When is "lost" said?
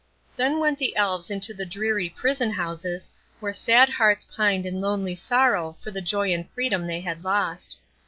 7.23-7.77